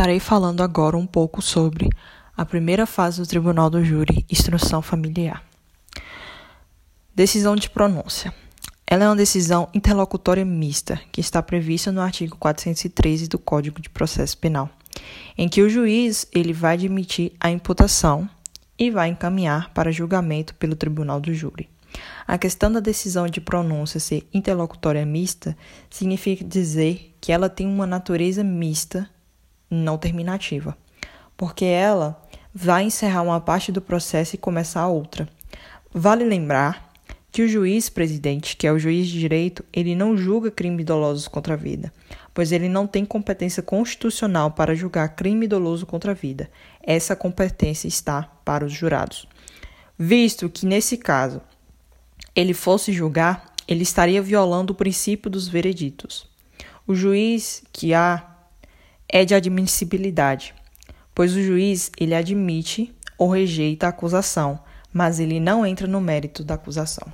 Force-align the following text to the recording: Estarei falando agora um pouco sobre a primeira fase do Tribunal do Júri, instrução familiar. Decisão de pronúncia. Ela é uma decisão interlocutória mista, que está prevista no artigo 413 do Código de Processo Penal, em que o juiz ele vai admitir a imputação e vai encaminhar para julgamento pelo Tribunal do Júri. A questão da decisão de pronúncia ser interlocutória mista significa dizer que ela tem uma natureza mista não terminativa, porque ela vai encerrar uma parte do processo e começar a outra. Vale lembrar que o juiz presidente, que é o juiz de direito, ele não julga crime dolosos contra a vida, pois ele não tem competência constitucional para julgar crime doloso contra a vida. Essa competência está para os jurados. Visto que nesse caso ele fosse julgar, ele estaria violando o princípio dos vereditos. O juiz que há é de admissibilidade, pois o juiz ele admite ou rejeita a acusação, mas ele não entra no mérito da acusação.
Estarei 0.00 0.18
falando 0.18 0.62
agora 0.62 0.96
um 0.96 1.06
pouco 1.06 1.42
sobre 1.42 1.90
a 2.34 2.46
primeira 2.46 2.86
fase 2.86 3.20
do 3.20 3.26
Tribunal 3.26 3.68
do 3.68 3.84
Júri, 3.84 4.24
instrução 4.30 4.80
familiar. 4.80 5.44
Decisão 7.14 7.54
de 7.54 7.68
pronúncia. 7.68 8.32
Ela 8.86 9.04
é 9.04 9.08
uma 9.08 9.14
decisão 9.14 9.68
interlocutória 9.74 10.42
mista, 10.42 10.98
que 11.12 11.20
está 11.20 11.42
prevista 11.42 11.92
no 11.92 12.00
artigo 12.00 12.34
413 12.38 13.28
do 13.28 13.38
Código 13.38 13.78
de 13.78 13.90
Processo 13.90 14.38
Penal, 14.38 14.70
em 15.36 15.50
que 15.50 15.60
o 15.60 15.68
juiz 15.68 16.26
ele 16.32 16.54
vai 16.54 16.76
admitir 16.76 17.34
a 17.38 17.50
imputação 17.50 18.26
e 18.78 18.90
vai 18.90 19.10
encaminhar 19.10 19.68
para 19.74 19.92
julgamento 19.92 20.54
pelo 20.54 20.76
Tribunal 20.76 21.20
do 21.20 21.34
Júri. 21.34 21.68
A 22.26 22.38
questão 22.38 22.72
da 22.72 22.80
decisão 22.80 23.26
de 23.26 23.38
pronúncia 23.38 24.00
ser 24.00 24.26
interlocutória 24.32 25.04
mista 25.04 25.54
significa 25.90 26.42
dizer 26.42 27.14
que 27.20 27.32
ela 27.32 27.50
tem 27.50 27.66
uma 27.66 27.86
natureza 27.86 28.42
mista 28.42 29.06
não 29.70 29.96
terminativa, 29.96 30.76
porque 31.36 31.64
ela 31.64 32.20
vai 32.52 32.84
encerrar 32.84 33.22
uma 33.22 33.40
parte 33.40 33.70
do 33.70 33.80
processo 33.80 34.34
e 34.34 34.38
começar 34.38 34.80
a 34.80 34.88
outra. 34.88 35.28
Vale 35.92 36.24
lembrar 36.24 36.90
que 37.32 37.42
o 37.42 37.48
juiz 37.48 37.88
presidente, 37.88 38.56
que 38.56 38.66
é 38.66 38.72
o 38.72 38.78
juiz 38.78 39.06
de 39.08 39.18
direito, 39.18 39.64
ele 39.72 39.94
não 39.94 40.16
julga 40.16 40.50
crime 40.50 40.82
dolosos 40.82 41.28
contra 41.28 41.54
a 41.54 41.56
vida, 41.56 41.92
pois 42.34 42.50
ele 42.50 42.68
não 42.68 42.86
tem 42.86 43.04
competência 43.04 43.62
constitucional 43.62 44.50
para 44.50 44.74
julgar 44.74 45.14
crime 45.14 45.46
doloso 45.46 45.86
contra 45.86 46.10
a 46.10 46.14
vida. 46.14 46.50
Essa 46.82 47.14
competência 47.14 47.86
está 47.86 48.22
para 48.44 48.64
os 48.64 48.72
jurados. 48.72 49.28
Visto 49.96 50.48
que 50.48 50.66
nesse 50.66 50.96
caso 50.96 51.40
ele 52.34 52.54
fosse 52.54 52.92
julgar, 52.92 53.54
ele 53.68 53.82
estaria 53.82 54.20
violando 54.20 54.72
o 54.72 54.76
princípio 54.76 55.30
dos 55.30 55.46
vereditos. 55.46 56.28
O 56.86 56.94
juiz 56.94 57.62
que 57.72 57.94
há 57.94 58.29
é 59.12 59.24
de 59.24 59.34
admissibilidade, 59.34 60.54
pois 61.14 61.34
o 61.34 61.42
juiz 61.42 61.90
ele 61.98 62.14
admite 62.14 62.94
ou 63.18 63.28
rejeita 63.28 63.86
a 63.86 63.90
acusação, 63.90 64.58
mas 64.92 65.18
ele 65.18 65.40
não 65.40 65.66
entra 65.66 65.86
no 65.86 66.00
mérito 66.00 66.44
da 66.44 66.54
acusação. 66.54 67.12